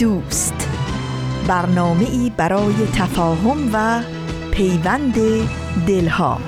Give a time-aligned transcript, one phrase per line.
[0.00, 0.68] دوست.
[1.48, 4.02] برنامه ای برای تفاهم و
[4.50, 5.14] پیوند
[5.86, 6.38] دلها.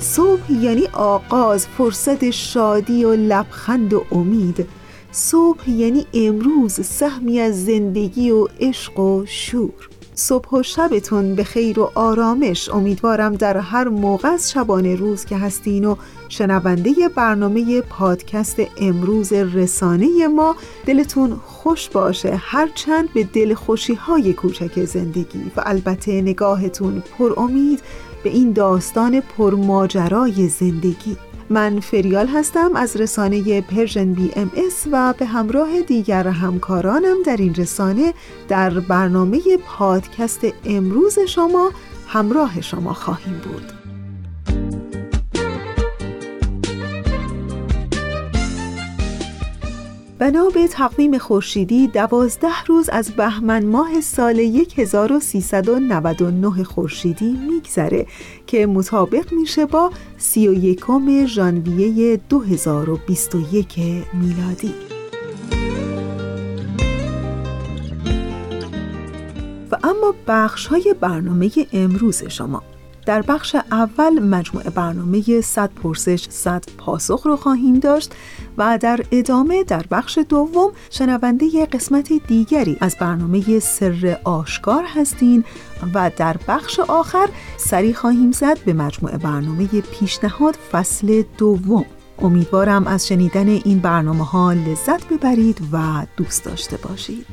[0.00, 4.66] صبح یعنی آغاز فرصت شادی و لبخند و امید.
[5.12, 9.97] صبح یعنی امروز سهمی از زندگی و عشق و شور.
[10.18, 12.68] صبح و شبتون به خیر و آرامش.
[12.68, 15.96] امیدوارم در هر موقع از شبانه روز که هستین و
[16.28, 20.56] شنونده برنامه پادکست امروز رسانه ما
[20.86, 22.36] دلتون خوش باشه.
[22.36, 27.80] هرچند به دل خوشی های کوچک زندگی و البته نگاهتون پر امید
[28.24, 31.16] به این داستان پرماجرای زندگی.
[31.50, 38.14] من فریال هستم از رسانه Persian BMS و به همراه دیگر همکارانم در این رسانه
[38.48, 41.72] در برنامه پادکست امروز شما
[42.08, 43.77] همراه شما خواهیم بود.
[50.18, 54.40] بنا به تقویم خورشیدی دوازده روز از بهمن ماه سال
[54.76, 58.06] 1399 خورشیدی میگذره
[58.46, 60.84] که مطابق میشه با 31
[61.26, 63.78] ژانویه 2021
[64.14, 64.74] میلادی.
[69.70, 72.62] و اما بخش های برنامه امروز شما.
[73.08, 78.14] در بخش اول مجموعه برنامه 100 پرسش 100 پاسخ رو خواهیم داشت
[78.58, 85.44] و در ادامه در بخش دوم شنونده قسمت دیگری از برنامه سر آشکار هستین
[85.94, 91.84] و در بخش آخر سری خواهیم زد به مجموعه برنامه پیشنهاد فصل دوم.
[92.18, 97.26] امیدوارم از شنیدن این برنامه ها لذت ببرید و دوست داشته باشید.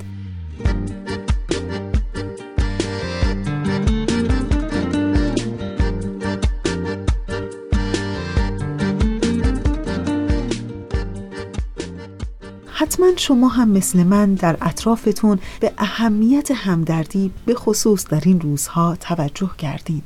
[12.85, 18.95] حتما شما هم مثل من در اطرافتون به اهمیت همدردی به خصوص در این روزها
[18.99, 20.01] توجه کردین.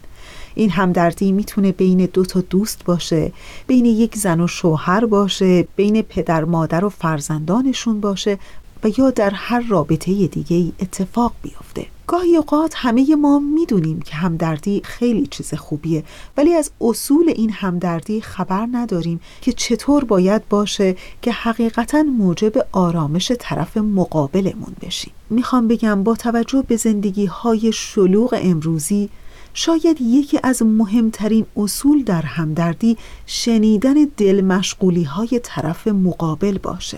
[0.55, 3.31] این همدردی می‌تونه بین دو تا دوست باشه
[3.67, 8.37] بین یک زن و شوهر باشه بین پدر مادر و فرزندانشون باشه
[8.83, 11.85] و یا در هر رابطه دیگه اتفاق بیفته.
[12.09, 16.03] گاهی اوقات همه ما می‌دونیم که همدردی خیلی چیز خوبیه
[16.37, 23.31] ولی از اصول این همدردی خبر نداریم که چطور باید باشه که حقیقتا موجب آرامش
[23.39, 25.13] طرف مقابلمون بشیم.
[25.29, 29.09] می‌خوام بگم با توجه به زندگی های شلوغ امروزی
[29.53, 36.97] شاید یکی از مهمترین اصول در همدردی شنیدن دل مشغولی های طرف مقابل باشه.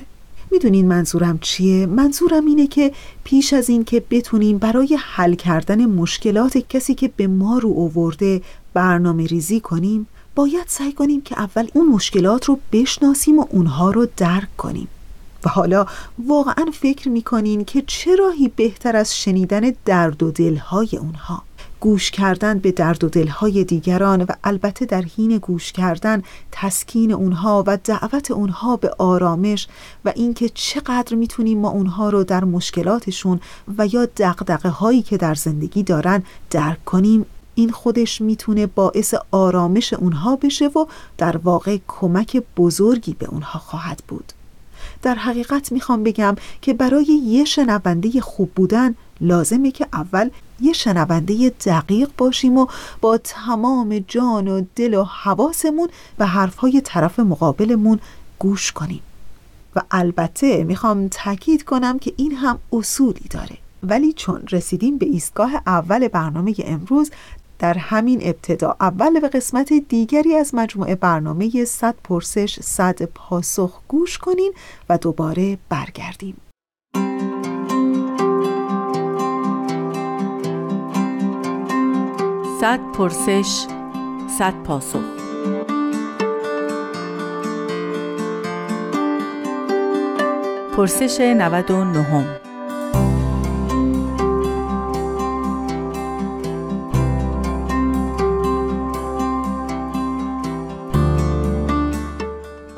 [0.52, 2.92] می‌دونین منظورم چیه؟ منظورم اینه که
[3.24, 8.42] پیش از این که بتونیم برای حل کردن مشکلات کسی که به ما رو اوورده
[8.74, 14.08] برنامه ریزی کنیم باید سعی کنیم که اول اون مشکلات رو بشناسیم و اونها رو
[14.18, 14.88] درک کنیم
[15.46, 15.86] و حالا
[16.28, 21.44] واقعا فکر می‌کنین که چه راهی بهتر از شنیدن درد و دلهای اونها
[21.82, 27.64] گوش کردن به درد و دلهای دیگران و البته در حین گوش کردن تسکین اونها
[27.68, 29.68] و دعوت اونها به آرامش
[30.06, 33.40] و اینکه چقدر می‌تونیم ما اونها رو در مشکلاتشون
[33.78, 37.26] و یا دقدقه هایی که در زندگی دارن درک کنیم
[37.56, 40.86] این خودش می‌تونه باعث آرامش اونها بشه و
[41.18, 44.34] در واقع کمک بزرگی به اونها خواهد بود.
[45.02, 50.30] در حقیقت می‌خوام بگم که برای یه شنونده خوب بودن لازمه که اول
[50.62, 52.68] یه شنونده دقیق باشیم و
[53.02, 58.00] با تمام جان و دل و حواسمون به حرفهای طرف مقابلمون
[58.40, 59.02] گوش کنیم.
[59.76, 63.58] و البته می‌خوام تاکید کنم که این هم اصولی داره.
[63.84, 67.12] ولی چون رسیدیم به ایستگاه اول برنامه امروز
[67.62, 68.76] در همین ابتدا.
[68.80, 74.54] اول به قسمت دیگری از مجموعه برنامه 100 پرسش 100 پاسخ گوش کنین
[74.90, 76.38] و دوباره برگردیم.
[82.62, 83.66] صد پرسش
[84.40, 85.00] صد پاسخ.
[90.78, 92.51] پرسش 99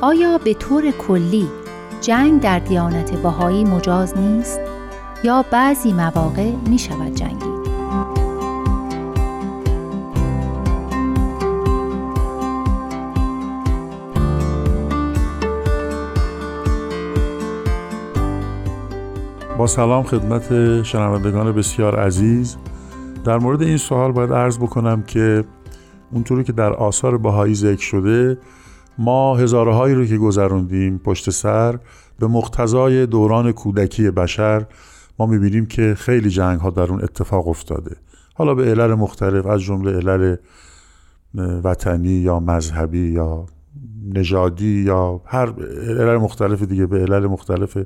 [0.04, 1.48] آیا به طور کلی
[2.02, 4.60] جنگ در دیانت باهایی مجاز نیست
[5.24, 7.64] یا بعضی مواقع می شود جنگید؟
[19.58, 22.58] با سلام خدمت شنوندگان بسیار عزیز
[23.26, 25.44] در مورد این سوال باید عرض بکنم که
[26.12, 28.38] اونطوری که در آثار بهایی ذکر شده
[28.98, 31.80] ما هزارهایی رو که گذروندیم پشت سر
[32.20, 34.66] به مقتضای دوران کودکی بشر
[35.20, 37.96] ما می‌بینیم که خیلی جنگ ها در اون اتفاق افتاده.
[38.36, 40.36] حالا به علل مختلف از جمله علل
[41.64, 43.46] وطنی یا مذهبی یا
[44.14, 45.54] نژادی یا هر
[45.88, 47.78] علل مختلف دیگه به علل مختلف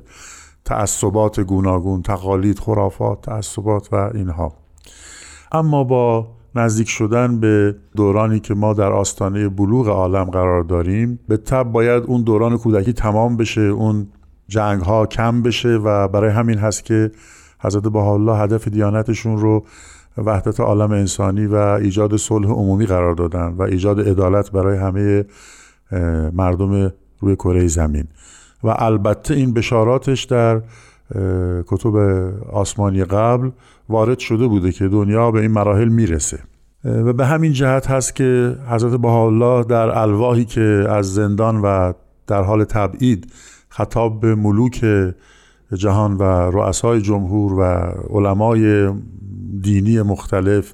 [0.64, 4.52] تعصبات گوناگون تقالید خرافات تعصبات و اینها.
[5.52, 6.28] اما با
[6.58, 12.04] نزدیک شدن به دورانی که ما در آستانه بلوغ عالم قرار داریم به تب باید
[12.06, 14.08] اون دوران کودکی تمام بشه اون
[14.48, 17.10] جنگ ها کم بشه و برای همین هست که
[17.60, 19.64] حضرت الله هدف دیانتشون رو
[20.16, 25.24] وحدت عالم انسانی و ایجاد صلح عمومی قرار دادن و ایجاد عدالت برای همه
[26.32, 28.04] مردم روی کره زمین.
[28.64, 30.62] و البته این بشاراتش در
[31.66, 31.96] کتب
[32.52, 33.50] آسمانی قبل
[33.88, 36.38] وارد شده بوده که دنیا به این مراحل می‌رسه.
[36.84, 41.92] و به همین جهت هست که حضرت الله در الواحی که از زندان و
[42.26, 43.32] در حال تبعید
[43.68, 44.84] خطاب به ملوک
[45.74, 47.62] جهان و رؤسای جمهور و
[48.10, 48.92] علمای
[49.60, 50.72] دینی مختلف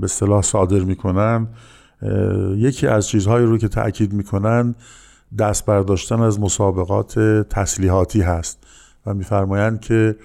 [0.00, 1.48] به اصطلاح صادر می‌کنن.
[2.56, 4.74] یکی از چیزهایی رو که تاکید می‌کنن
[5.38, 7.18] دست برداشتن از مسابقات
[7.50, 8.58] تسلیحاتی هست
[9.06, 10.16] و میفرمایند که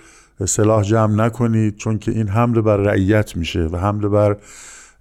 [0.46, 4.38] سلاح جمع نکنید چون که این حمله بر رعیت میشه و حمله بر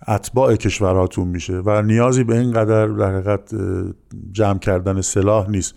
[0.08, 3.54] اتباع کشوراتون میشه و نیازی به این قدر در حقیقت
[4.32, 5.74] جمع کردن سلاح نیست.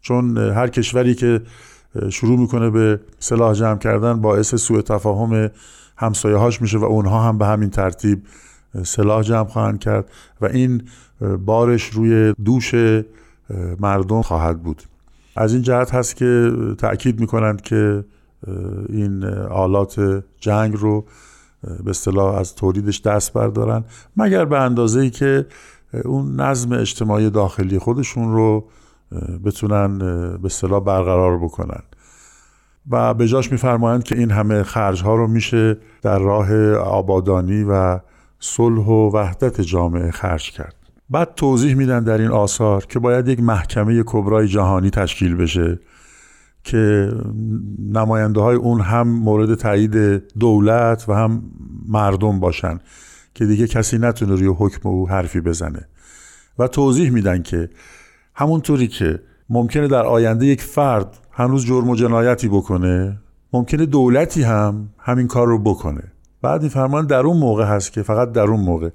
[0.00, 1.40] چون هر کشوری که
[2.10, 5.50] شروع می‌کنه به سلاح جمع کردن باعث سوء تفاهم
[5.96, 8.22] همسایه هاش میشه و اونها هم به همین ترتیب
[8.82, 10.10] سلاح جمع خواهند کرد
[10.40, 10.82] و این
[11.44, 12.74] بارش روی دوش
[13.80, 14.82] مردم خواهد بود.
[15.36, 18.04] از این جهت هست که تأکید می‌کنند که
[18.88, 21.04] این آلات جنگ رو
[21.84, 23.84] به اصطلاح از تولیدش دست بردارن.
[24.16, 25.46] مگر به اندازه ای که
[26.04, 28.64] اون نظم اجتماعی داخلی خودشون رو
[29.44, 29.98] بتونن
[30.38, 31.82] به اصطلاح برقرار بکنن.
[32.90, 38.00] و به جاش میفرمایند که این همه خرج ها رو میشه در راه آبادانی و
[38.38, 40.74] صلح و وحدت جامعه خرج کرد.
[41.10, 45.78] بعد توضیح میدن در این آثار که باید یک محکمه کبرای جهانی تشکیل بشه.
[46.64, 47.12] که
[47.78, 49.94] نماینده های اون هم مورد تایید
[50.38, 51.42] دولت و هم
[51.88, 52.78] مردم باشن
[53.34, 55.88] که دیگه کسی نتونه روی حکم او حرفی بزنه.
[56.58, 57.70] و توضیح میدن که
[58.34, 59.20] همونطوری که
[59.50, 63.18] ممکنه در آینده یک فرد هنوز جرم و جنایتی بکنه
[63.52, 66.02] ممکنه دولتی هم همین کار رو بکنه.
[66.42, 68.90] بعد فرمان در اون موقع هست که فقط در اون موقع.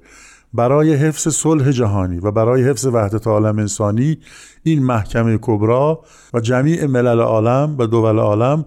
[0.54, 4.18] برای حفظ صلح جهانی و برای حفظ وحدت عالم انسانی
[4.62, 6.02] این محکمه کبرا
[6.34, 8.64] و جمیع ملل عالم و دول عالم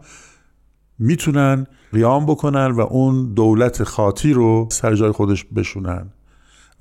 [1.00, 6.10] می‌تونن قیام بکنن و اون دولت خاطی رو سر جای خودش بشونن.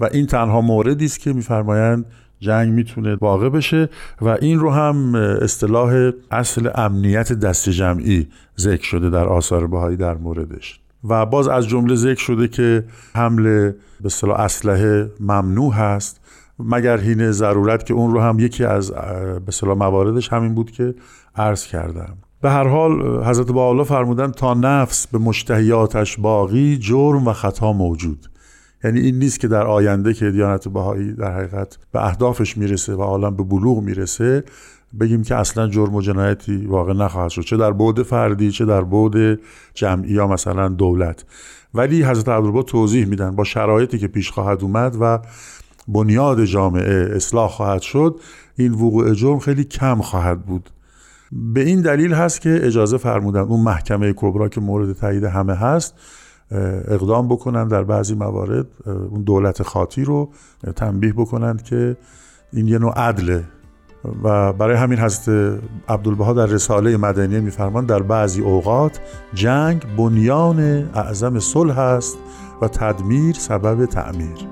[0.01, 2.07] و این تنها موردی است که میفرمایند
[2.41, 3.89] جنگ می‌تونه واقع بشه
[4.21, 8.29] و این رو هم اصطلاح اصل امنیت دست جمعی
[8.59, 10.81] ذکر شده در آثار بهایی در موردش.
[11.05, 16.21] و باز از جمله ذکر شده که حمله به اصطلاح اسلحه ممنوع هست
[16.59, 18.93] مگر حین ضرورت که اون رو هم یکی از
[19.47, 20.95] به مواردش همین بود که
[21.37, 22.17] عرض کردم.
[22.41, 28.27] به هر حال حضرت با فرمودن تا نفس به مشتهیاتش باقی جرم و خطا موجود.
[28.85, 33.03] یعنی این نیست که در آینده که دیانت بهایی در حقیقت به اهدافش می‌رسه و
[33.03, 34.45] عالم به بلوغ می‌رسه
[35.01, 37.43] بگیم که اصلا جرم و جنایتی واقع نخواهد شد.
[37.43, 39.39] چه در بعد فردی چه در بعد
[39.75, 41.25] جمعی یا مثلا دولت.
[41.75, 45.19] ولی حضرت عبدالبا توضیح میدن با شرایطی که پیش خواهد اومد و
[45.89, 48.21] بنیاد جامعه اصلاح خواهد شد
[48.57, 50.71] این وقوع جرم خیلی کم خواهد بود.
[51.33, 55.95] به این دلیل هست که اجازه فرمودن اون محکمه کبرا که مورد تایید همه هست
[56.89, 60.31] اقدام بکنن در بعضی موارد اون دولت خاطی رو
[60.77, 61.97] تنبیه بکنند که
[62.53, 63.45] این یه نوع عدله
[64.23, 69.01] و برای همین حضرت عبدالبها در رساله مدنیه میفرمان در بعضی اوقات
[69.35, 70.61] جنگ بنیان
[70.95, 72.19] اعظم صلح است
[72.63, 74.49] و تدمیر سبب تعمیر.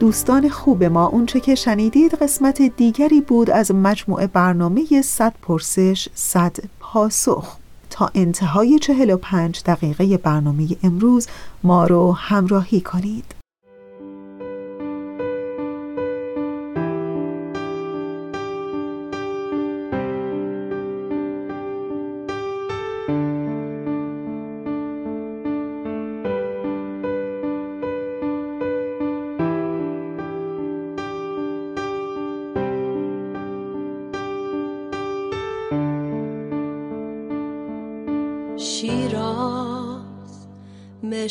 [0.00, 6.56] دوستان خوب ما اونچه که شنیدید قسمت دیگری بود از مجموعه برنامه 100 پرسش 100
[6.80, 7.61] پاسخ.
[7.92, 11.28] تا انتهای 45 دقیقه برنامه امروز
[11.62, 13.41] ما رو همراهی کنید.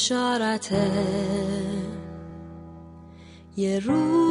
[0.01, 0.71] بشارت.
[3.57, 4.30] یه روز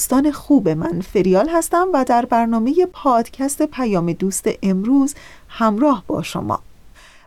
[0.00, 5.14] دوستان خوب من فریال هستم و در برنامه پادکست پیام دوست امروز
[5.48, 6.60] همراه با شما.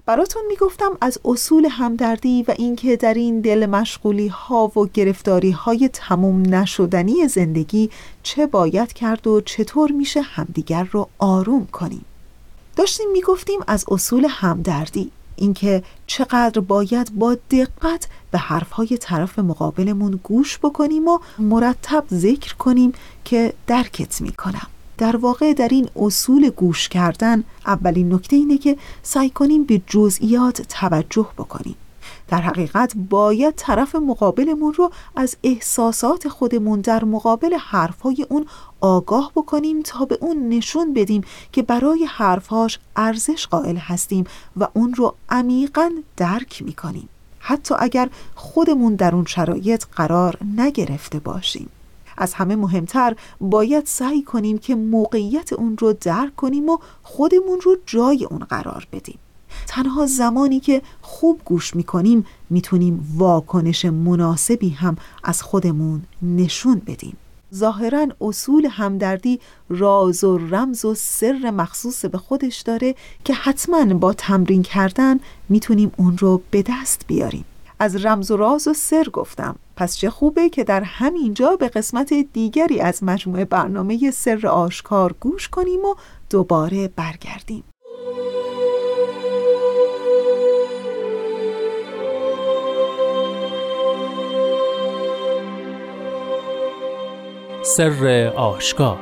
[0.06, 5.90] براتون می‌گفتم از اصول همدردی و اینکه در این دل مشغولی ها و گرفتاری های
[5.94, 7.90] تموم نشدنی زندگی
[8.24, 12.06] چه باید کرد و چطور میشه همدیگر رو آروم کنیم.
[12.76, 15.12] داشتیم می‌گفتیم از اصول همدردی.
[15.36, 22.94] اینکه چقدر باید با دقت به حرفهای طرف مقابلمون گوش بکنیم و مرتب ذکر کنیم
[23.26, 24.68] که درکت می‌کنم.
[24.98, 30.62] در واقع در این اصول گوش کردن اولین نکته اینه که سعی کنیم به جزئیات
[30.62, 31.76] توجه بکنیم.
[32.34, 38.46] در حقیقت باید طرف مقابلمون رو از احساسات خودمون در مقابل حرفهای اون
[38.82, 44.24] آگاه بکنیم تا به اون نشون بدیم که برای حرفهاش ارزش قائل هستیم
[44.58, 47.10] و اون رو عمیقا درک می‌کنیم.
[47.40, 51.70] حتی اگر خودمون در اون شرایط قرار نگرفته باشیم.
[52.18, 57.76] از همه مهمتر باید سعی کنیم که موقعیت اون رو درک کنیم و خودمون رو
[57.86, 59.20] جای اون قرار بدیم.
[59.68, 67.18] تنها زمانی که خوب گوش می‌کنیم می‌تونیم واکنش مناسبی هم از خودمون نشون بدیم.
[67.56, 74.14] ظاهرا اصول همدردی راز و رمز و سر مخصوص به خودش داره که حتما با
[74.14, 75.20] تمرین کردن
[75.50, 77.46] می‌تونیم اون رو به دست بیاریم.
[77.80, 79.56] از رمز و راز و سر گفتم.
[79.76, 85.50] پس چه خوبه که در همینجا به قسمت دیگری از مجموعه برنامه سر آشکار گوش
[85.50, 85.96] کنیم و
[86.30, 87.64] دوباره برگردیم.
[97.66, 98.98] سر آشکار.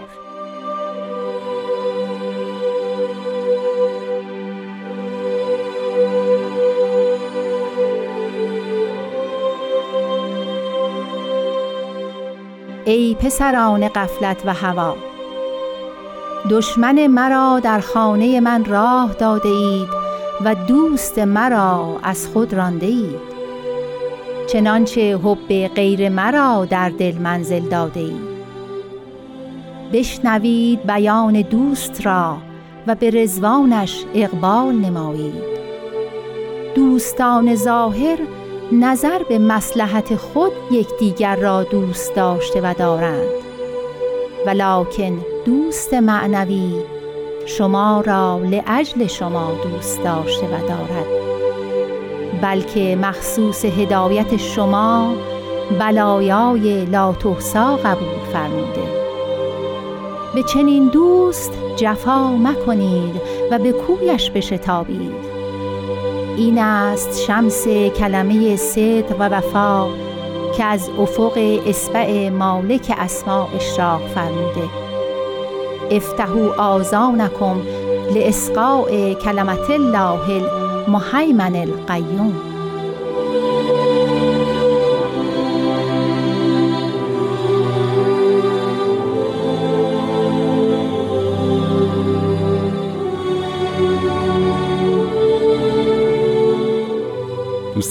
[12.85, 14.95] ای پسران قفلت و هوا
[16.49, 19.89] دشمن مرا در خانه من راه داده اید
[20.45, 23.19] و دوست مرا از خود رانده اید.
[24.47, 28.30] چنانچه حب غیر مرا در دل منزل داده اید.
[29.93, 32.37] بشنوید بیان دوست را
[32.87, 35.43] و به رزوانش اقبال نمایید.
[36.75, 38.17] دوستان ظاهر
[38.71, 43.29] نظر به مسلحت خود یکدیگر را دوست داشته و دارند.
[44.47, 46.73] ولکن دوست معنوی
[47.45, 51.07] شما را لعجل شما دوست داشته و دارد.
[52.41, 55.13] بلکه مخصوص هدایت شما
[55.79, 59.00] بلایای لاتحسا قبول فرموده.
[60.35, 63.21] به چنین دوست جفا مکنید
[63.51, 65.31] و به کویش بشتابید.
[66.37, 69.87] این است شمس کلمه صدق و وفا
[70.57, 74.69] که از افق اسبع مالک اسما اشراق فرموده.
[75.91, 77.61] افتحوا آذانکم
[78.15, 80.45] لاسقاء کلمت الله
[80.87, 82.50] المهیمن القیوم.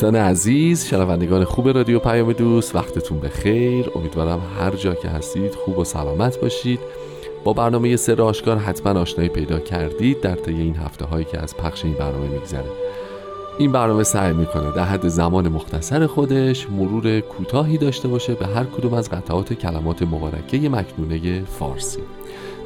[0.01, 3.91] دوستان عزیز شنوندگان خوب رادیو پیام دوست وقتتون بخیر.
[3.97, 6.81] امیدوارم هر جا که هستید خوب و سلامت باشید.
[7.45, 11.57] با برنامه سر آشکار حتما آشنایی پیدا کردید در طی این هفته هایی که از
[11.57, 12.71] پخش این برنامه میگذره.
[13.59, 18.65] این برنامه سعی می‌کنه در حد زمان مختصر خودش مرور کوتاهی داشته باشه به هر
[18.65, 22.01] کدوم از قطعات کلمات مبارکه مکنونه فارسی.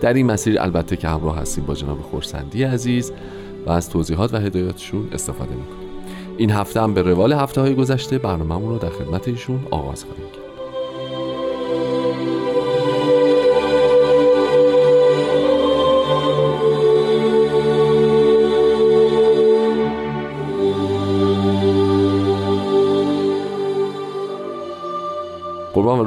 [0.00, 3.12] در این مسیر البته که همراه هستیم با جناب خورسندی عزیز
[3.66, 5.83] و از توضیحات و هدایاتشون استفاده می‌کنیم.
[6.38, 10.26] این هفته هم به روال هفته های گذشته برنامه‌مون رو در خدمت ایشون آغاز خواهیم
[10.32, 10.43] کرد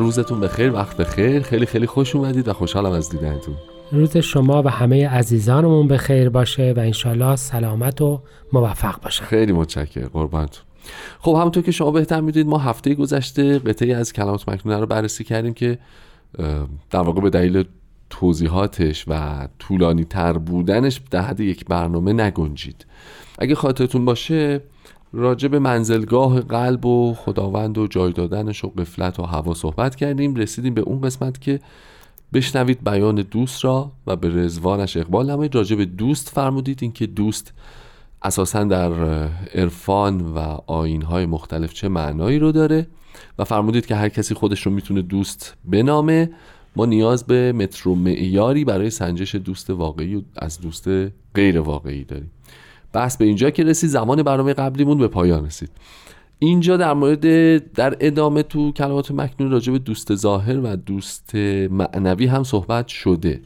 [0.07, 1.41] روزتون بخیر وقت بخیر.
[1.41, 3.55] خیلی خیلی خوش اومدید و خوشحالم از دیدنتون.
[3.91, 8.21] روز شما و همه عزیزانمون به خیر باشه و انشالله سلامت و
[8.53, 9.23] موفق باشه.
[9.23, 10.63] خیلی متشکرم قربانتون
[11.19, 15.23] خب همونطور که شما بهتر می‌دونید ما هفته گذشته قطعی از کلمات مکنونه رو بررسی
[15.23, 15.77] کردیم که
[16.89, 17.63] در واقع به دلیل
[18.09, 22.85] توضیحاتش و طولانی تر بودنش در حد یک برنامه نگنجید.
[23.39, 24.61] اگه خاطرتون باشه
[25.13, 30.35] راجع به منزلگاه قلب و خداوند و جای دادنش و قفلت و هوا صحبت کردیم
[30.35, 31.59] رسیدیم به اون قسمت که
[32.33, 35.55] بشنوید بیان دوست را و به رزوانش اقبال نمایید.
[35.55, 37.53] راجع به دوست فرمودید اینکه دوست
[38.21, 38.91] اساسا در
[39.55, 42.87] عرفان و آینهای مختلف چه معنایی رو داره
[43.39, 46.29] و فرمودید که هر کسی خودش رو می‌تونه دوست بنامه.
[46.75, 50.87] ما نیاز به متر و معیاری برای سنجش دوست واقعی و از دوست
[51.35, 52.31] غیر واقعی داریم.
[52.93, 55.69] بحث به اینجا که رسید زمان برنامه قبلیمون به پایان رسید.
[56.39, 61.35] اینجا در مورد در ادامه تو کلمات مکنون راجع به دوست ظاهر و دوست
[61.69, 63.41] معنوی هم صحبت شده.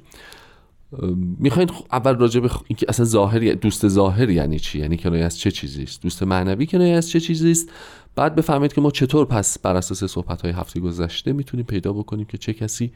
[1.39, 5.51] می‌خواین اول راجع به اینکه اصلا ظاهر دوست ظاهر یعنی چی؟ یعنی کنایه از چه
[5.51, 7.69] چیزی است دوست معنوی کنایه از چه چیزی است
[8.15, 12.25] بعد بفهمید که ما چطور پس بر اساس صحبت های هفته گذشته می‌تونیم پیدا بکنیم
[12.25, 12.91] که چه کسی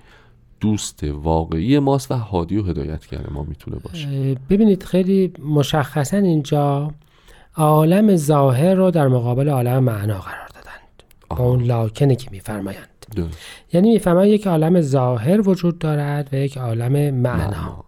[0.60, 4.36] دوست واقعی ماست و هادی و هدایتگر ما می‌تونه باشه.
[4.50, 6.92] ببینید خیلی مشخصا اینجا
[7.56, 11.04] عالم ظاهر رو در مقابل عالم معنا قرار دادند.
[11.30, 12.88] با اون لاکنه که میفرمایند.
[13.74, 17.86] یعنی میفرمایند یک عالم ظاهر وجود دارد و یک عالم معنا.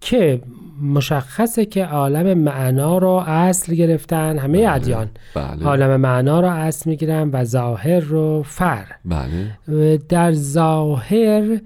[0.00, 0.42] که
[0.82, 4.72] مشخصه که عالم معنا رو اصل گرفتن همه بله.
[4.72, 5.10] ادیان.
[5.34, 5.64] بله.
[5.64, 8.86] عالم معنا رو اصل می‌گیرن و ظاهر رو فر.
[9.04, 9.96] بله.
[10.08, 11.60] در ظاهر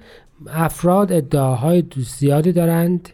[0.46, 3.08] افراد ادعاهای زیادی دارند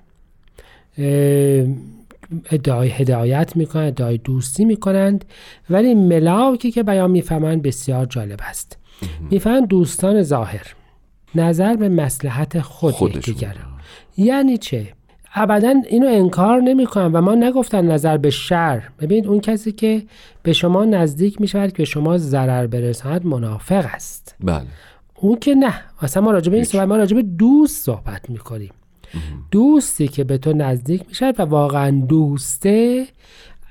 [2.50, 5.24] ادعای هدایت می‌کنند ادعای دوستی می‌کنند
[5.70, 8.78] ولی ملاکی که بیان می‌فهمند بسیار جالب است.
[9.30, 10.74] می‌فهمند دوستان ظاهر
[11.34, 12.94] نظر به مسلحت خود.
[13.16, 13.56] یکدیگر
[14.16, 14.88] یعنی چه؟
[15.34, 18.82] ابدا اینو انکار نمی‌کنم و ما نگفتن نظر به شر.
[19.00, 20.02] ببینید اون کسی که
[20.42, 24.34] به شما نزدیک می شود که به شما ضرر برساند منافق است.
[24.40, 24.66] بله.
[25.24, 25.74] اون که نه.
[26.00, 26.64] اصلا ما راجع به این.
[26.64, 28.70] صحبت ما راجع به دوست صحبت می‌کنیم.
[29.50, 33.06] دوستی که به تو نزدیک می‌شد و واقعا دوسته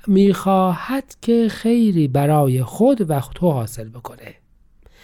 [0.07, 4.35] می‌خواهد که خیری برای خود و تو حاصل بکنه.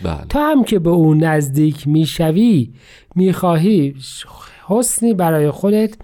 [0.04, 0.26] بله.
[0.30, 2.74] تا هم که به اون نزدیک می‌شوی
[3.16, 3.96] می‌خواهی
[4.68, 5.96] حسنی برای خودت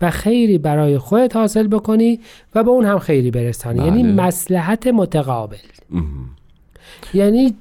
[0.00, 2.20] و خیری برای خودت حاصل بکنی
[2.54, 3.78] و به اون هم خیری برسانی.
[3.80, 3.86] بله.
[3.86, 5.56] یعنی مسلحت متقابل.
[5.90, 6.30] مهم.
[7.14, 7.54] یعنی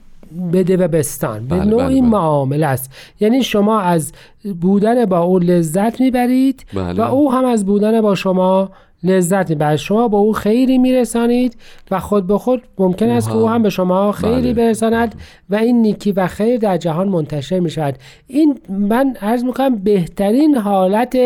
[0.53, 2.09] بده و بستان به بله، نوعی بله، بله.
[2.09, 4.11] معامله است یعنی شما از
[4.61, 6.93] بودن با او لذت می‌برید بله.
[6.93, 8.69] و او هم از بودن با شما
[9.03, 11.57] لذت می‌برد شما با او خیری میرسانید
[11.91, 13.63] و خود به خود ممکن است که او هم.
[13.63, 14.53] به شما خیری بله.
[14.53, 15.15] برساند
[15.49, 17.95] و این نیکی و خیر در جهان منتشر می‌شود
[18.27, 21.17] این من عرض می‌کنم بهترین حالت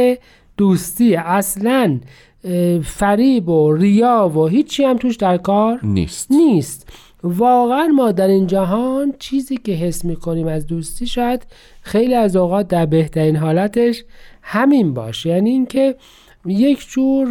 [0.57, 1.99] دوستی اصلا
[2.83, 6.89] فریب و ریا و هیچی هم توش در کار نیست نیست
[7.27, 11.47] واقعا ما در این جهان چیزی که حس می‌کنیم از دوستی شاید
[11.81, 14.03] خیلی از اوقات در بهترین حالتش
[14.41, 15.29] همین باشه.
[15.29, 15.95] یعنی اینکه
[16.45, 17.27] یک جور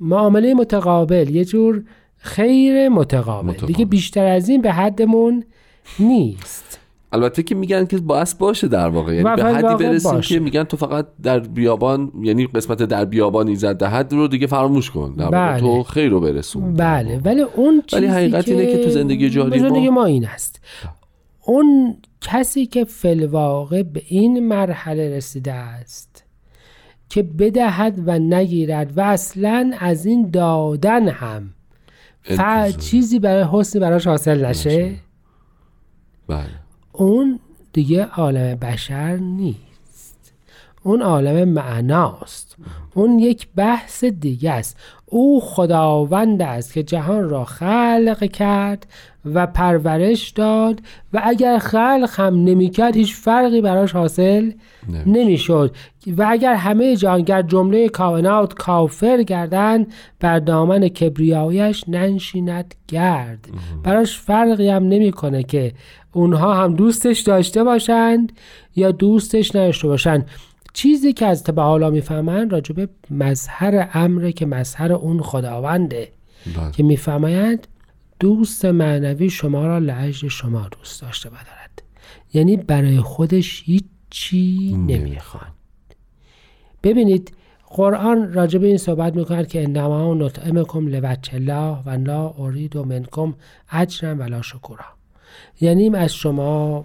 [0.00, 1.84] معامله متقابل یه جور
[2.16, 3.66] خیر متقابل, متقابل.
[3.66, 5.44] دیگه بیشتر از این به حدمون
[5.98, 6.80] نیست.
[7.12, 9.14] البته که میگن که باعث باشه در واقع.
[9.14, 10.34] یعنی به حدی برسیم باشه.
[10.34, 14.90] که میگن تو فقط در بیابان یعنی قسمت در بیابان ایزد دهد رو دیگه فراموش
[14.90, 15.14] کن.
[15.18, 15.60] در بله.
[15.60, 16.74] تو خیر رو برسون.
[16.74, 17.20] بله.
[17.24, 20.26] ولی اون چیزی ولی حقیقت که اینه که تو زندگی جاری زندگی ما- ما این
[20.26, 20.60] است.
[21.44, 26.24] اون کسی که فلواقع به این مرحله رسیده است
[27.08, 31.50] که بدهد و نگیرد و اصلا از این دادن هم
[32.22, 32.40] ف...
[32.76, 34.94] چیزی برای حسنی براش حاصل نشه.
[36.28, 36.67] بله.
[36.98, 37.38] اون
[37.72, 40.32] دیگه عالم بشر نیست.
[40.82, 42.56] اون عالم معناست.
[42.94, 44.76] اون یک بحث دیگه است.
[45.06, 48.86] او خداوند است که جهان را خلق کرد
[49.24, 50.80] و پرورش داد
[51.12, 54.52] و اگر خلق هم نمی‌کرد هیچ فرقی براش حاصل.
[55.06, 55.76] نمی‌شد.
[56.16, 63.48] و اگر همه جهانگر جمله کائنات کافر گردند بر دامن کبریایش ننشیند گرد.
[63.82, 65.72] براش فرقی هم نمی‌کنه که
[66.18, 68.32] اونها هم دوستش داشته باشند
[68.76, 70.30] یا دوستش نداشته باشند.
[70.72, 76.12] چیزی که از به حالا می‌فهمند راجع به مظهر امره که مظهر اون خداونده
[76.56, 76.72] بله.
[76.72, 77.66] که میفرمایند
[78.20, 81.82] دوست معنوی شما را لعجل شما دوست داشته بدارد
[82.34, 85.52] یعنی برای خودش هیچی نمی‌خواد.
[86.82, 87.32] ببینید
[87.66, 92.84] قرآن راجع به این صحبت می‌کند که انما نطعمکم لوجه الله و لا ارید و
[92.84, 93.34] منکم
[93.72, 94.97] اجرا ولا شکورا.
[95.60, 96.84] یعنی از شما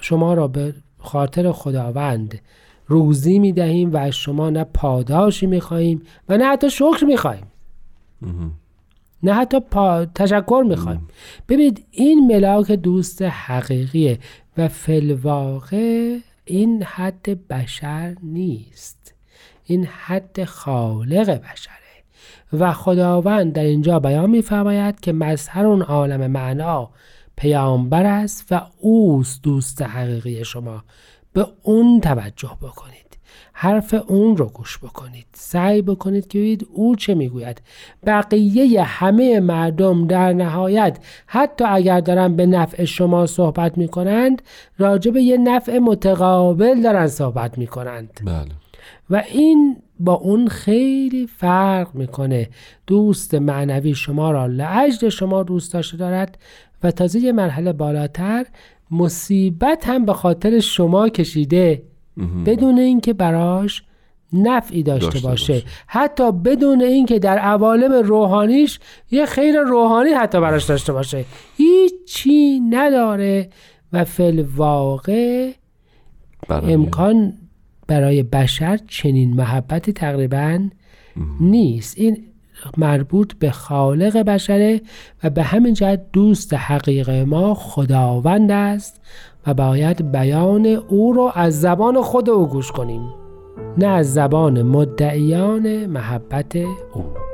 [0.00, 2.40] شما را به خاطر خداوند
[2.86, 7.46] روزی می‌دهیم و از شما نه پاداشی می‌خواهیم و نه حتی شکر می‌خواهیم.
[9.22, 10.04] نه حتی پا...
[10.04, 11.08] تشکر می‌خوایم
[11.48, 14.18] ببینید این ملاک دوست حقیقیه
[14.56, 19.14] و فلواقع این حد بشر نیست.
[19.64, 21.74] این حد خالق بشره.
[22.52, 26.90] و خداوند در اینجا بیان میفرماید که مظهر اون عالم معنا
[27.40, 30.84] پیامبر است و اوست دوست حقیقی شما.
[31.32, 33.18] به اون توجه بکنید.
[33.52, 35.26] حرف اون رو گوش بکنید.
[35.32, 37.62] سعی بکنید که ببینید او چه می‌گوید.
[38.06, 44.42] بقیه همه مردم در نهایت حتی اگر دارن به نفع شما صحبت می‌کنند
[44.78, 48.20] راجع به یه نفع متقابل دارن صحبت می‌کنند.
[48.24, 48.50] بله.
[49.10, 52.48] و این با اون خیلی فرق می‌کنه.
[52.86, 56.38] دوست معنوی شما را لعجل شما دوست داشته دارد.
[56.82, 58.46] و تازه یه مرحله بالاتر
[58.90, 61.82] مصیبت هم به خاطر شما کشیده
[62.46, 63.82] بدون اینکه براش
[64.32, 65.52] نفعی داشته, داشته باشه.
[65.52, 65.66] باشه.
[65.86, 71.24] حتی بدون اینکه در عوالم روحانیش یه خیر روحانی حتی براش داشته باشه
[71.56, 73.48] هیچی نداره
[73.92, 75.50] و فی واقع
[76.48, 77.32] برای امکان
[77.86, 80.68] برای بشر چنین محبتی تقریبا
[81.40, 82.24] نیست این
[82.76, 84.80] مربوط به خالق بشره
[85.24, 89.00] و به همین جهت دوست حقیق ما خداوند است
[89.46, 93.02] و باید بیان او رو از زبان خود او گوش کنیم
[93.78, 96.56] نه از زبان مدعیان محبت
[96.94, 97.29] او.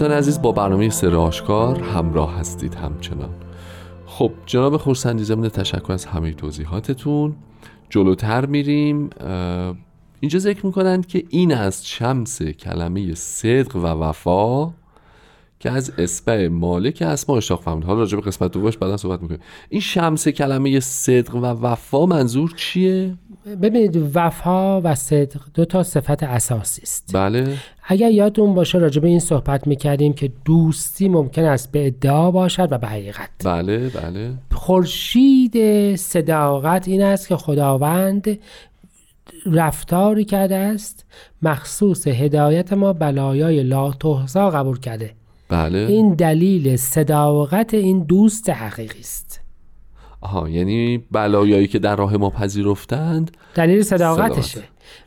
[0.00, 3.30] دوستان عزیز با برنامه سر آشکار همراه هستید همچنان.
[4.06, 7.36] خب جناب خورسندی ضمن تشکر از همه توضیحاتتون.
[7.90, 9.10] جلوتر میریم.
[10.20, 14.70] اینجا ذکر می‌کنند که این از شمس کلمه صدق و وفا.
[15.60, 17.84] که از اسبع مالک اسما اشتاق فرمود.
[17.84, 19.40] حالا راجع به قسمت دومش بعدا صحبت می‌کنیم.
[19.68, 23.14] این شمس کلمه صدق و وفا منظور چیه؟
[23.62, 27.10] ببینید وفا و صدق دو تا صفت اساسی است.
[27.14, 27.56] بله.
[27.84, 32.68] اگر یادتون باشه راجع به این صحبت می‌کردیم که دوستی ممکن است به ادعا باشد
[32.70, 33.30] و به حقیقت.
[33.44, 34.32] بله بله.
[34.52, 38.38] خورشید صداقت این است که خداوند
[39.46, 41.04] رفتاری کرده است.
[41.42, 45.19] مخصوص هدایت ما بلایای لا تحصا قبول کرده.
[45.50, 45.78] بله.
[45.78, 49.40] این دلیل صداقت این دوست حقیقی است.
[50.20, 54.62] آها یعنی بلایایی که در راه ما پذیرفتند دلیل صداقتشه.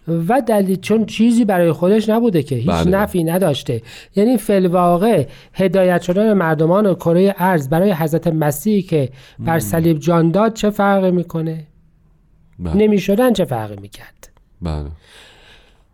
[0.08, 2.91] و دلیل چون چیزی برای خودش نبوده که هیچ بله.
[2.91, 3.82] نفی نداشته.
[4.15, 10.53] یعنی فلواقع هدایت شدن مردمان کره ارز برای حضرت مسیحی که بر صلیب جان داد
[10.53, 11.67] چه فرقی می‌کنه؟
[12.60, 12.73] بله.
[12.73, 14.29] نمی شدن چه فرقی می‌کرد؟
[14.62, 14.89] بله.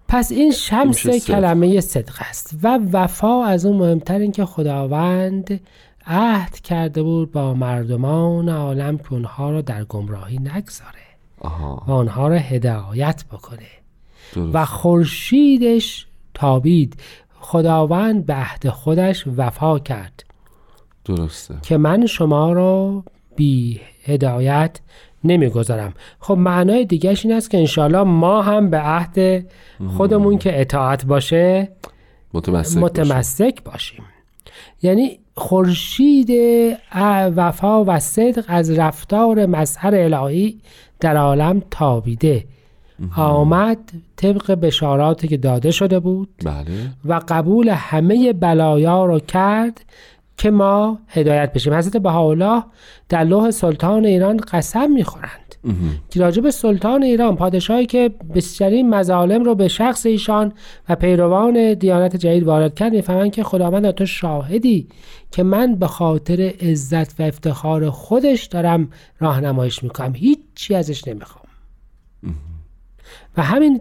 [0.10, 1.08] پس این شمس.
[1.08, 5.60] کلمه صدق است و وفا از اون مهمتر این که خداوند
[6.08, 11.00] عهد کرده بود با مردمان عالم که اونها رو در گمراهی نگذاره
[11.42, 11.84] آها.
[11.88, 13.68] و آنها را هدایت بکنه.
[14.34, 14.56] درست.
[14.56, 17.00] و خورشیدش تابید.
[17.40, 20.24] خداوند به عهد خودش وفا کرد.
[21.06, 21.56] درسته.
[21.62, 23.04] که من شما را
[23.36, 24.80] بی هدایت
[25.24, 25.94] نمی‌گذارم.
[26.20, 29.46] خب معنای دیگهش این است که انشالله ما هم به عهد
[29.98, 31.70] خودمون که اطاعت باشه
[32.34, 32.82] متمسک باشیم.
[32.82, 34.04] متمسک باشیم.
[34.82, 36.30] یعنی خورشید
[37.36, 40.60] وفا و صدق از رفتار مظهر الهی
[41.00, 42.46] در عالم تابیده.
[43.18, 43.78] آمد
[44.16, 46.66] طبق بشاراتی که داده شده بود بله.
[47.06, 49.86] و قبول همه بلایا رو کرد
[50.40, 51.74] که ما هدایت بشیم.
[51.74, 52.64] حضرت بهاءالله
[53.10, 55.56] در لوح سلطان ایران قسم می‌خورند.
[56.10, 60.54] که راجع به سلطان ایران پادشاهی که بیشترین مظالم رو به شخص ایشان
[60.90, 64.88] و پیروان دیانت جدید وارد کرد می‌فهمند که خداوند تو شاهدی
[65.32, 70.14] که من به خاطر عزت و افتخار خودش دارم راهنماییش می‌کنم.
[70.14, 71.46] هیچی ازش نمی‌خوام.
[73.38, 73.78] و همین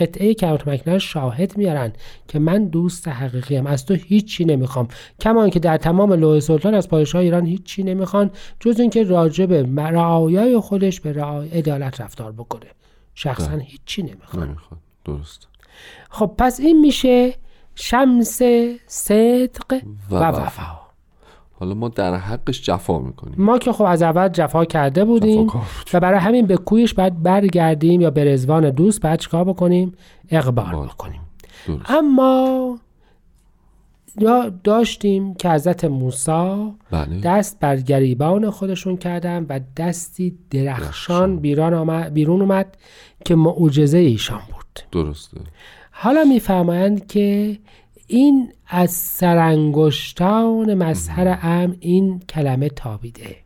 [0.00, 1.92] قطعه کلمات مکنه شاهد میارن
[2.28, 4.88] که من دوست حقیقی ام از تو هیچی نمی‌خوام.
[5.20, 9.62] کمان که در تمام لوح سلطان از پادشاه ایران هیچی نمی‌خوان جز اینکه راجع به
[9.76, 12.66] رعایای خودش به رعای عدالت رفتار بکنه.
[13.14, 14.48] شخصا هیچی نمی‌خوان.
[14.48, 15.48] نمی‌خواد درست
[16.10, 17.34] خب پس این میشه
[17.74, 18.42] شمس
[18.86, 20.81] صدق و, و وفا.
[21.62, 23.34] حالا ما در حقش جفا می‌کنیم.
[23.38, 27.22] ما که خب از اول جفا کرده بودیم جفاکار و برای همین به کویش باید
[27.22, 29.92] برگردیم یا به رزوان دوست باید چیکار بکنیم؟
[30.30, 30.86] اقبال بال.
[30.86, 31.20] بکنیم.
[31.66, 31.90] درست.
[31.90, 32.78] اما
[34.18, 37.20] یا داشتیم که حضرت موسی بله.
[37.22, 42.76] دست بر گریبان خودشون کردن و دستی درخشان بیرون آمد, بیرون اومد
[43.24, 45.02] که معجزه ایشان بود.
[45.04, 45.40] درسته.
[45.90, 47.58] حالا میفرمایند که
[48.12, 53.36] این از سرانگشتان مظهر ام این کلمه تابیده.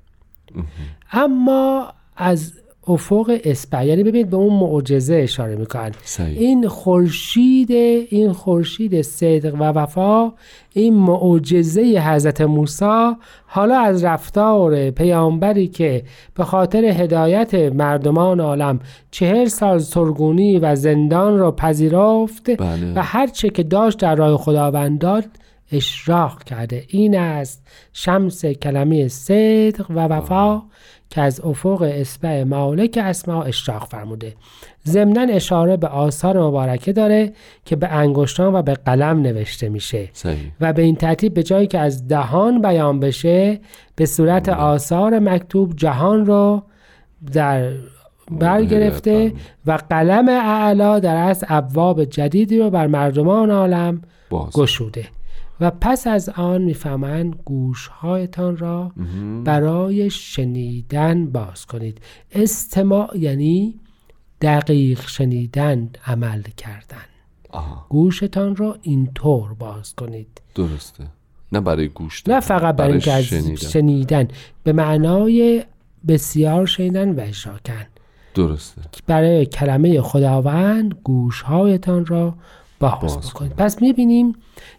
[1.12, 2.52] اما از
[2.88, 5.92] افق اسپع یعنی ببینید به اون معجزه اشاره می‌کنن.
[6.04, 6.38] صحیح.
[6.38, 7.70] این خورشید
[8.10, 10.32] این خورشید صدق و وفا
[10.72, 13.12] این معجزه حضرت موسی
[13.46, 16.02] حالا از رفتار پیامبری که
[16.34, 22.92] به خاطر هدایت مردمان عالم چهل سال سرگونی و زندان را پذیرفت بله.
[22.96, 25.24] و هر چه که داشت در راه خداوند داد
[25.72, 26.84] اشراق کرده.
[26.88, 30.62] این است شمس کلمه صدق و وفا.
[31.10, 34.34] که از افق اسبع مالک اسما اشراق فرموده.
[34.86, 37.32] ضمنا اشاره به آثار مبارکه داره
[37.64, 40.08] که به انگشتان و به قلم نوشته میشه.
[40.12, 40.52] صحیح.
[40.60, 43.60] و به این ترتیب به جایی که از دهان بیان بشه
[43.96, 46.62] به صورت آثار مکتوب جهان رو
[47.32, 47.72] در
[48.30, 49.32] بر گرفته
[49.66, 54.52] و قلم اعلا در از ابواب جدیدی رو بر مردمان عالم باز.
[54.52, 55.06] گشوده.
[55.60, 58.92] و پس از آن می‌فهمند گوشهایتان را
[59.44, 62.00] برای شنیدن باز کنید.
[62.32, 63.80] استماع یعنی
[64.40, 67.06] دقیق شنیدن عمل کردن.
[67.50, 67.86] آها.
[67.88, 70.40] گوشتان را اینطور باز کنید.
[70.54, 71.04] درسته.
[71.52, 73.54] نه برای گوش نه فقط برای از شنیدن.
[73.56, 74.28] شنیدن.
[74.64, 75.64] به معنای
[76.08, 77.86] بسیار شنیدن و اشراکن.
[78.34, 78.82] درسته.
[79.06, 82.34] برای کلمه خداوند گوشهایتان را
[82.80, 84.34] باز, باز بکنید پس می‌بینیم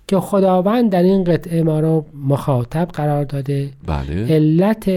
[0.08, 3.70] که خداوند در این قطعه ما رو مخاطب قرار داده.
[3.86, 4.36] بله.
[4.36, 4.90] علت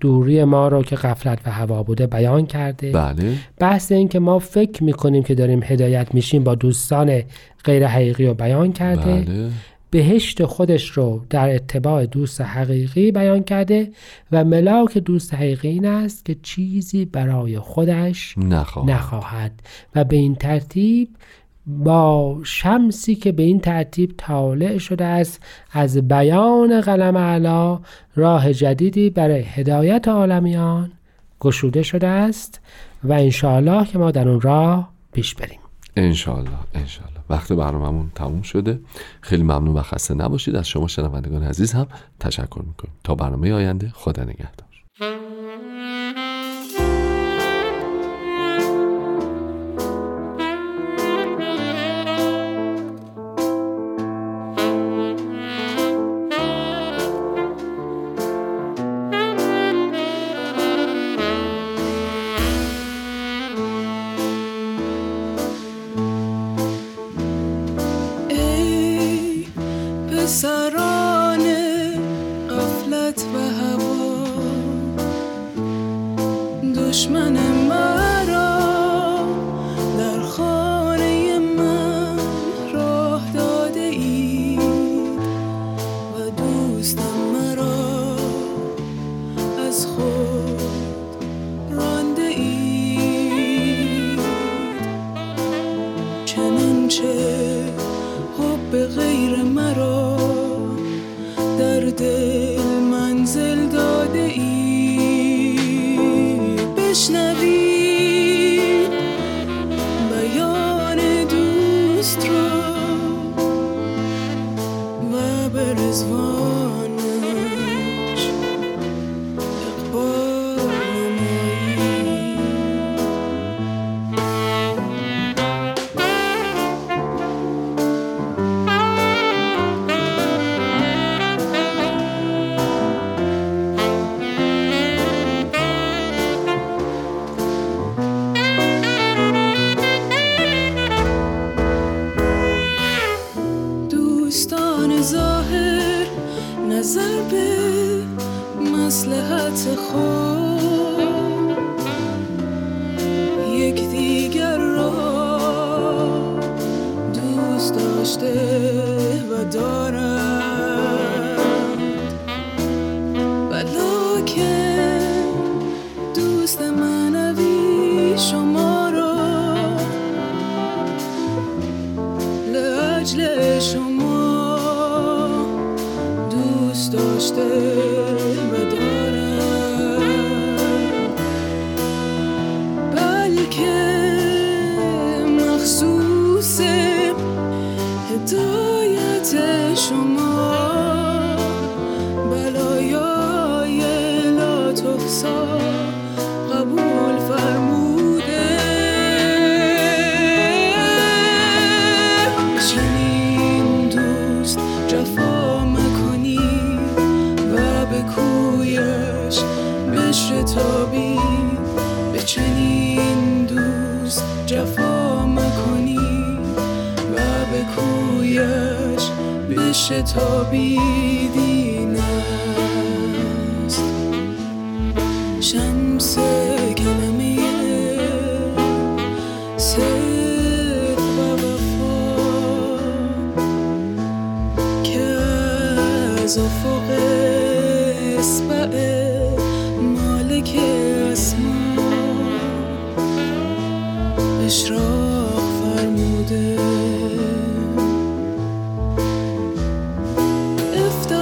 [0.00, 2.92] دوری ما رو که غفلت و هوا بوده بیان کرده.
[2.92, 3.34] بله.
[3.58, 7.22] بحث این که ما فکر می‌کنیم که داریم هدایت میشیم با دوستان
[7.64, 9.20] غیر حقیقی رو بیان کرده.
[9.20, 9.50] بله.
[9.90, 13.90] بهشت خودش رو در اتباع دوست حقیقی بیان کرده
[14.32, 19.52] و ملاک دوست حقیقی این است که چیزی برای خودش نخواهد, نخواهد.
[19.94, 21.08] و به این ترتیب
[21.66, 25.42] با شمسی که به این ترتیب طالع شده است
[25.72, 27.80] از بیان قلم علا
[28.14, 30.92] راه جدیدی برای هدایت عالمیان
[31.40, 32.60] گشوده شده است
[33.04, 35.58] و انشاءالله که ما در اون راه پیش بریم.
[35.96, 38.80] انشالله انشالله وقت برنامهمون تموم شده.
[39.20, 40.56] خیلی ممنون و خسته نباشید.
[40.56, 41.86] از شما شنوندگان عزیز هم
[42.20, 42.94] تشکر می‌کنیم.
[43.04, 44.66] تا برنامه آینده خدا نگهدار.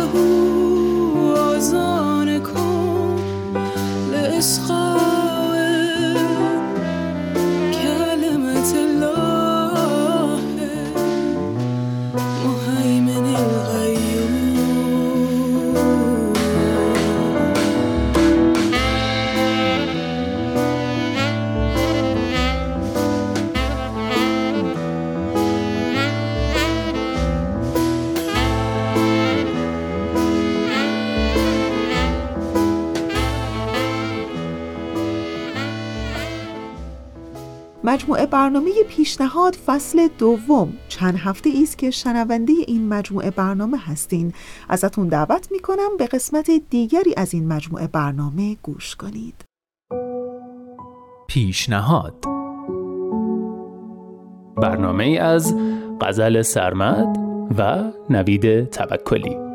[0.09, 3.17] افتحوا آذانکم
[4.13, 4.78] لإصغاء
[38.49, 40.73] برنامه پیشنهاد فصل دوم.
[40.89, 44.33] چند هفته است که شنونده این مجموعه برنامه هستین.
[44.69, 49.45] ازتون دعوت می‌کنم به قسمت دیگری از این مجموعه برنامه گوش کنید.
[51.27, 52.25] پیشنهاد.
[54.57, 55.55] برنامه از
[56.01, 57.17] غزل سرمد
[57.59, 59.48] و نوید توکلی.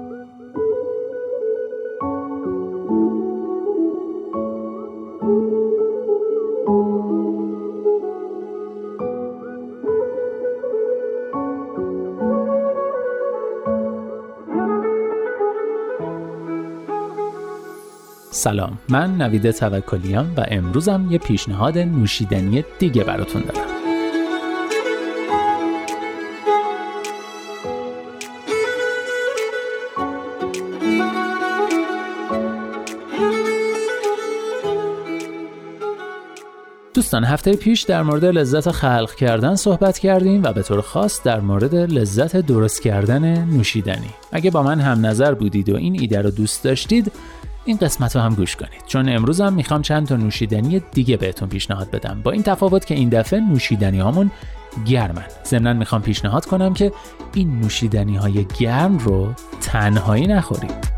[18.44, 18.78] سلام.
[18.90, 23.68] من نوید توکلیام و امروزم یه پیشنهاد نوشیدنی دیگه براتون دارم.
[36.94, 41.40] دوستان هفته پیش در مورد لذت خلق کردن صحبت کردیم و به طور خاص در
[41.40, 44.10] مورد لذت درست کردن نوشیدنی.
[44.32, 47.12] اگه با من هم نظر بودید و این ایده رو دوست داشتید
[47.66, 48.84] این قسمت رو هم گوش کنید.
[48.88, 52.22] چون امروز هم می‌خوام چند تا نوشیدنی دیگه بهتون پیشنهاد بدم.
[52.24, 54.32] با این تفاوت که این دفعه نوشیدنی هامون
[54.86, 55.26] گرمن.
[55.46, 56.92] ضمنا می‌خوام پیشنهاد کنم که
[57.34, 60.94] این نوشیدنی های گرم رو تنهایی نخورید.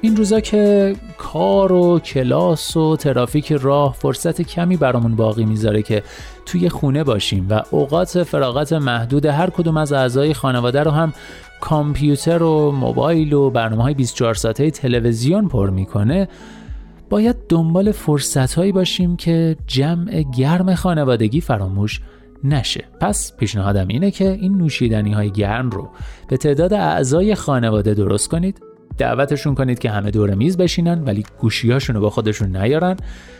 [0.00, 6.02] این روزا که کار و کلاس و ترافیک راه فرصت کمی برامون باقی می‌ذاره که
[6.46, 11.12] توی خونه باشیم و اوقات فراغت محدود هر کدوم از اعضای خانواده رو هم
[11.60, 16.28] کامپیوتر و موبایل و برنامه های 24 ساعته تلویزیون پر می‌کنه
[17.10, 22.00] باید دنبال فرصت هایی باشیم که جمع گرم خانوادگی فراموش
[22.44, 22.84] نشه.
[23.00, 25.88] پس پیشنهادم اینه که این نوشیدنی های گرم رو
[26.28, 28.60] به تعداد اعضای خانواده درست کنید.
[28.98, 32.96] دعوتشون کنید که همه دور میز بشینن ولی گوشیاشون رو با خودشون نیارن.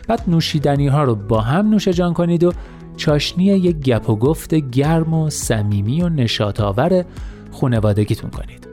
[0.07, 2.51] بعد نوشیدنی ها رو با هم نوش جان کنید و
[2.97, 7.05] چاشنی یک گپ و گفت گرم و صمیمی و نشاط آور
[7.51, 8.67] خانوادگیتون کنید.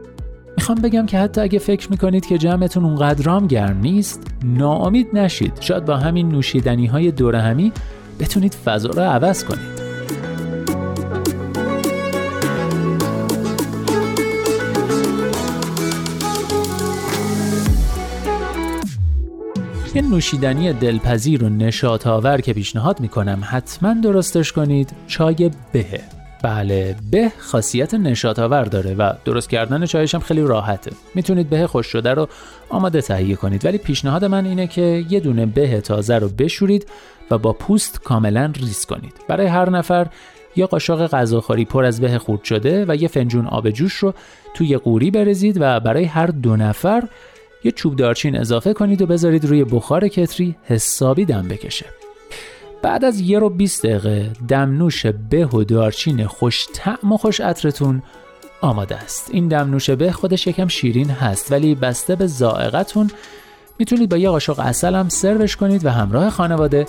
[0.56, 5.52] می‌خوام بگم که حتی اگه فکر می‌کنید که جمعتون اونقدرام گرم نیست ناامید نشید.
[5.60, 7.72] شاید با همین نوشیدنی های دور همی
[8.20, 9.73] بتونید فضا رو عوض کنید.
[20.10, 24.92] نوشیدنی دلپذیر و نشاط آور که پیشنهاد می‌کنم حتما درستش کنید.
[25.06, 26.00] چای بهه.
[26.42, 30.90] بله به خاصیت نشاط آور داره و درست کردن چایش هم خیلی راحته.
[31.14, 32.28] می‌تونید به خوش شده رو
[32.68, 33.64] آماده تهیه کنید.
[33.64, 36.86] ولی پیشنهاد من اینه که یه دونه به تازه رو بشورید
[37.30, 39.12] و با پوست کاملا ریز کنید.
[39.28, 40.06] برای هر نفر
[40.56, 44.14] یا قاشق غذاخوری پر از به خورد شده و یه فنجون آب جوش رو
[44.54, 47.04] توی قوری برزید و برای هر دو نفر
[47.64, 51.86] یه چوب دارچین اضافه کنید و بذارید روی بخار کتری حسابی دم بکشه.
[52.82, 58.02] بعد از یه رو 20 دقیقه دمنوش به و دارچین خوش طعم و خوش عطرتون
[58.60, 59.30] آماده است.
[59.32, 63.10] این دمنوش به خودش یکم شیرین هست ولی بسته به زائقتون
[63.78, 66.86] می‌تونید با یه قاشق اصل هم سروش کنید و همراه خانواده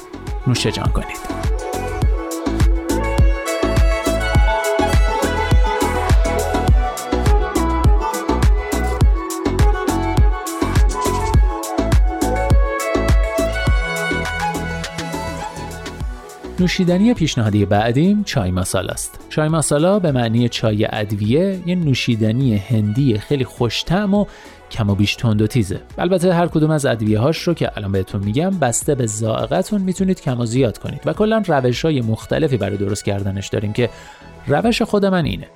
[0.47, 1.54] نوش جان کنید.
[16.59, 19.19] نوشیدنی پیشنهادی بعدیم چای ماسالا است.
[19.29, 24.25] چای ماسالا به معنی چای ادویه یه نوشیدنی هندی خیلی خوشتم و
[24.71, 25.81] کم و بیش تند و تیزه.
[25.97, 30.21] البته هر کدوم از ادویه هاش رو که الان بهتون میگم بسته به ذائقتون می‌تونید
[30.21, 33.89] کم و زیاد کنید و کلا روش های مختلفی برای درست کردنش داریم که
[34.47, 35.47] روش خود من اینه.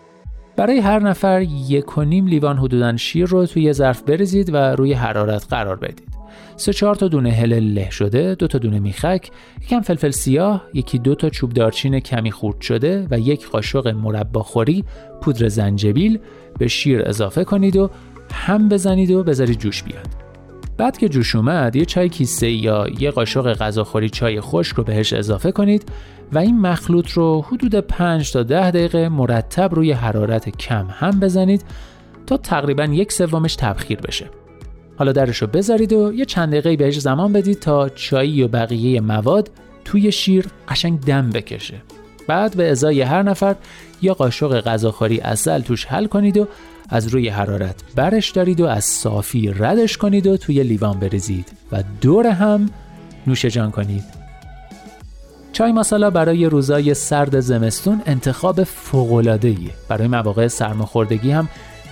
[0.56, 4.94] برای هر نفر یک و نیم لیوان حدوداً شیر رو توی ظرف بریزید و روی
[4.94, 6.19] حرارت قرار بدید.
[6.60, 9.30] سه چهار تا دونه هل له شده، دو تا دونه میخک،
[9.64, 14.44] یکم فلفل سیاه، یکی دو تا چوب دارچین کمی خورد شده و یک قاشق مربا
[14.44, 14.84] خوری
[15.22, 16.20] پودر زنجبیل
[16.60, 17.90] به شیر اضافه کنید و
[18.34, 20.08] هم بزنید و بذارید جوش بیاد.
[20.78, 25.14] بعد که جوش اومد یه چای کیسه یا یه قاشق غذاخوری چای خشک رو بهش
[25.14, 25.92] اضافه کنید
[26.32, 31.66] و این مخلوط رو حدود 5 تا 10 دقیقه مرتب روی حرارت کم هم بزنید
[32.26, 34.39] تا تقریبا یک سومش تبخیر بشه.
[35.00, 39.02] حالا درش رو بذارید و یه چند دقیقه بهش زمان بدید تا چایی و بقیه
[39.02, 39.52] مواد
[39.86, 41.82] توی شیر قشنگ دم بکشه.
[42.28, 43.56] بعد به ازای هر نفر
[44.02, 46.48] یا قاشق غذاخوری اصل توش حل کنید و
[46.90, 51.84] از روی حرارت برش دارید و از صافی ردش کنید و توی لیوان بریزید و
[52.02, 52.70] دور هم
[53.28, 54.04] نوش جان کنید.
[55.52, 59.72] چای مسالا برای روزای سرد زمستون انتخاب فوق‌العاده‌ایه.
[59.90, 61.50] برای مواقع سرماخوردگی هم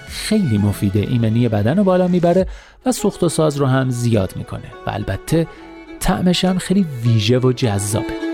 [0.08, 2.48] خیلی مفیده ایمنی بدن رو بالا می‌بره
[2.86, 4.72] و سوخت و ساز رو هم زیاد می‌کنه.
[4.88, 5.48] و البته
[6.00, 8.27] طعمش هم خیلی ویژه و جذابه.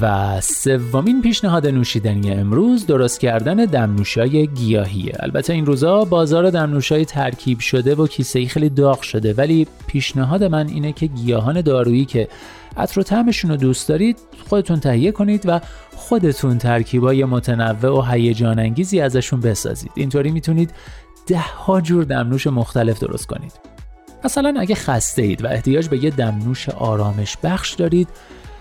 [0.00, 5.12] و سومین پیشنهاد نوشیدنی امروز درست کردن دمنوشای گیاهیه.
[5.20, 10.68] البته این روزا بازار دمنوشای ترکیب شده و کیسه خیلی داغ شده ولی پیشنهاد من
[10.68, 12.28] اینه که گیاهان دارویی که
[12.76, 14.18] عطر و طعمشون رو دوست دارید
[14.48, 15.60] خودتون تهیه کنید و
[15.96, 19.92] خودتون ترکیبای متنوع و هیجان انگیزی ازشون بسازید.
[19.94, 20.70] اینطوری می‌تونید
[21.26, 23.52] ده ها جور دمنوش مختلف درست کنید.
[24.24, 28.08] مثلا اگه خسته اید و احتیاج به یه دمنوش آرامش بخش دارید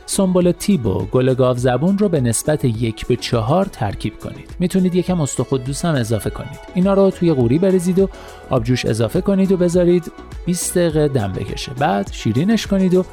[0.06, 4.56] سنبل تیب و گل گاو زبون رو به نسبت یک به چهار ترکیب کنید.
[4.60, 6.60] می‌تونید یکم استخدوس هم اضافه کنید.
[6.74, 8.10] اینا رو توی قوری بریزید و
[8.49, 10.12] آبجوش اضافه کنید و بذارید
[10.45, 11.72] 20 دقیقه دم بکشه.
[11.74, 13.06] بعد شیرینش کنید و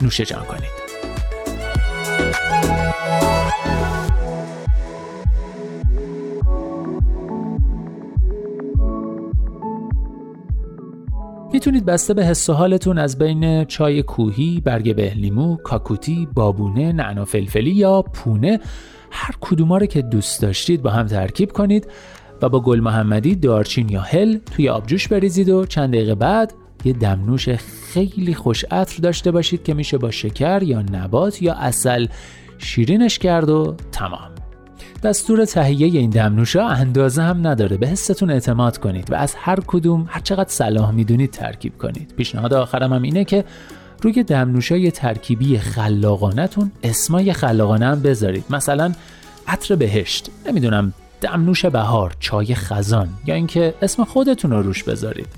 [0.00, 0.82] نوشه جان کنید.
[11.52, 17.24] می‌تونید بسته به حس و حالتون از بین چای کوهی، برگ بهلیمو، کاکوتی، بابونه، نعنا
[17.24, 18.60] فلفلی یا پونه
[19.10, 21.86] هر کدوما رو که دوست داشتید با هم ترکیب کنید
[22.42, 26.92] و با گل محمدی، دارچین یا هل توی آبجوش بریزید و چند دقیقه بعد یه
[26.92, 32.06] دمنوش خیلی خوش عطر داشته باشید که میشه با شکر یا نبات یا اصل
[32.58, 34.31] شیرینش کرد و تمام.
[35.02, 37.76] دستور تهیه این دمنوشا اندازه هم نداره.
[37.76, 42.14] به حستون اعتماد کنید و از هر کدوم هر چقدر صلاح می‌دونید ترکیب کنید.
[42.16, 43.44] پیشنهاد آخرم هم اینه که
[44.02, 48.44] روی دمنوشای ترکیبی خلاقانتون اسمای خلاقانه هم بذارید.
[48.50, 48.92] مثلا
[49.48, 55.28] عطر بهشت نمی‌دونم دمنوش بهار چای خزان یا اینکه اسم خودتون رو روش بذارید.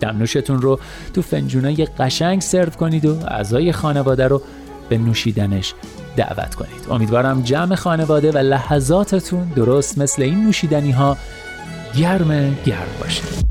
[0.00, 0.80] دمنوشتون رو
[1.14, 4.42] تو فنجونای قشنگ سرو کنید و اعضای خانواده رو
[4.88, 5.74] به نوشیدنش
[6.20, 6.86] دعوت کنید.
[6.90, 11.16] امیدوارم جمع خانواده و لحظاتتون درست مثل این نوشیدنی ها
[11.96, 13.49] گرم گرم باشه.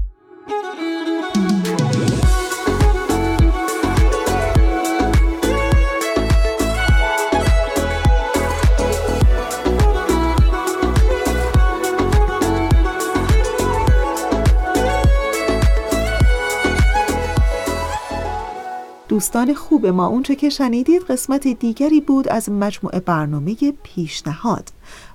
[19.10, 24.72] دوستان خوب ما اونچه که شنیدید قسمت دیگری بود از مجموعه برنامه پیشنهاد.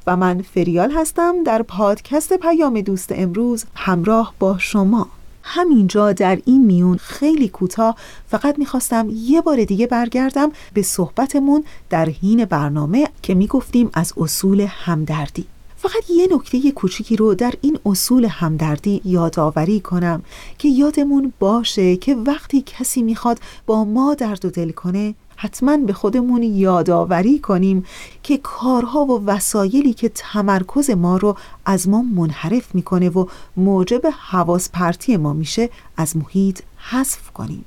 [0.06, 5.08] و من فریال هستم در پادکست پیام دوست امروز همراه با شما.
[5.42, 7.96] همینجا در این میون خیلی کوتاه
[8.28, 14.60] فقط می‌خواستم یه بار دیگه برگردم به صحبتمون در حین برنامه که می‌گفتیم از اصول
[14.60, 15.46] همدردی.
[15.84, 20.22] فقط یه نکته کوچیکی رو در این اصول همدردی یادآوری کنم
[20.58, 25.92] که یادمون باشه که وقتی کسی می‌خواد با ما درد و دل کنه حتما به
[25.92, 27.84] خودمون یادآوری کنیم
[28.22, 33.26] که کارها و وسایلی که تمرکز ما رو از ما منحرف می‌کنه و
[33.56, 37.64] موجب حواس پرتی ما میشه از محیط حذف کنیم.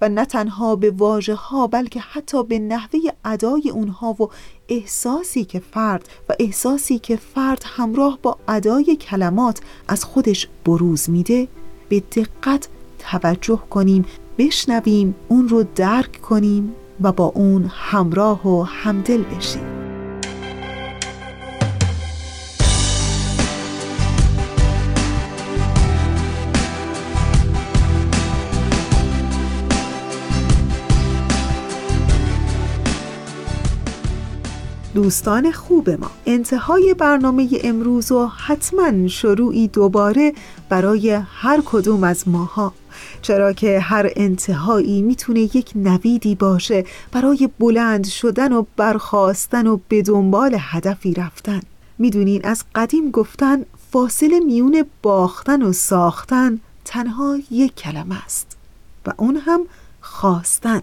[0.00, 4.28] و نه تنها به واژه ها بلکه حتی به نحوه ادای اونها و
[4.68, 11.48] احساسی که فرد و احساسی که فرد همراه با ادای کلمات از خودش بروز میده
[11.88, 12.68] به دقت
[12.98, 14.04] توجه کنیم
[14.38, 19.87] بشنویم اون رو درک کنیم و با اون همراه و همدل بشیم.
[34.98, 36.10] دوستان خوب ما.
[36.26, 40.32] انتهای برنامه امروز و حتما شروعی دوباره
[40.68, 42.72] برای هر کدوم از ماها.
[43.22, 50.02] چرا که هر انتهایی می‌تونه یک نویدی باشه برای بلند شدن و برخواستن و به
[50.02, 51.60] دنبال هدفی رفتن.
[51.98, 58.56] می‌دونین از قدیم گفتن فاصله میون باختن و ساختن تنها یک کلمه است
[59.06, 59.60] و اون هم
[60.00, 60.82] خواستن.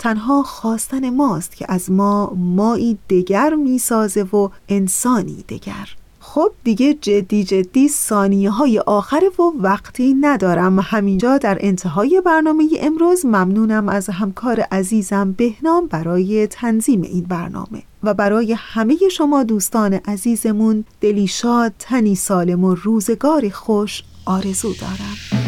[0.00, 5.88] تنها خواستن ماست که از ما مایی دگر می‌سازه و انسانی دگر.
[6.20, 10.78] خب دیگه جدی جدی ثانیه های آخر و وقتی ندارم.
[10.80, 18.14] همینجا در انتهای برنامه امروز ممنونم از همکار عزیزم بهنام برای تنظیم این برنامه و
[18.14, 25.39] برای همه شما دوستان عزیزمون دلی شاد تنی سالم و روزگاری خوش آرزو دارم.